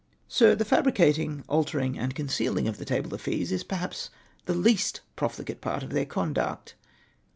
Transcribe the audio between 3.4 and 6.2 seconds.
is, perhaps, the least profligate part of their